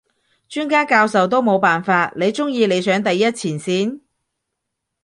[0.49, 4.01] 專家教授都冇辦法，你中意你上第一前線？